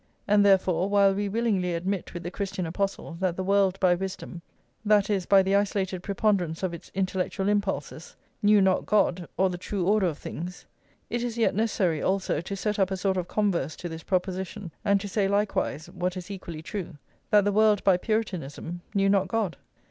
And 0.27 0.43
therefore, 0.43 0.89
while 0.89 1.13
we 1.13 1.29
willingly 1.29 1.75
admit 1.75 2.11
with 2.15 2.23
the 2.23 2.31
Christian 2.31 2.65
apostle 2.65 3.17
that 3.19 3.35
the 3.35 3.43
world 3.43 3.79
by 3.79 3.93
wisdom, 3.93 4.41
that 4.83 5.11
is, 5.11 5.27
by 5.27 5.43
the 5.43 5.55
isolated 5.55 6.01
preponderance 6.01 6.63
of 6.63 6.73
its 6.73 6.89
intellectual 6.95 7.47
impulses, 7.47 8.15
knew 8.41 8.61
not 8.61 8.87
God, 8.87 9.27
or 9.37 9.51
the 9.51 9.59
true 9.59 9.85
order 9.85 10.07
of 10.07 10.17
things, 10.17 10.65
it 11.11 11.21
is 11.23 11.37
yet 11.37 11.53
necessary, 11.53 12.01
also, 12.01 12.41
to 12.41 12.55
set 12.55 12.79
up 12.79 12.89
a 12.89 12.97
sort 12.97 13.15
of 13.15 13.27
converse 13.27 13.75
to 13.75 13.87
this 13.87 14.01
proposition, 14.01 14.71
and 14.83 14.99
to 15.01 15.07
say 15.07 15.27
likewise 15.27 15.87
(what 15.91 16.17
is 16.17 16.31
equally 16.31 16.63
true) 16.63 16.97
that 17.29 17.45
the 17.45 17.51
world 17.53 17.83
by 17.83 17.95
Puritanism 17.95 18.81
knew 18.95 19.07
not 19.07 19.27
God. 19.27 19.55